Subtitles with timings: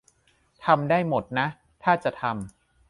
[0.65, 1.47] ทำได้หมดนะ
[1.83, 2.33] ถ้าจะทำ